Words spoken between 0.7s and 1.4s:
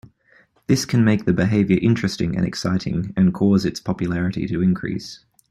can make the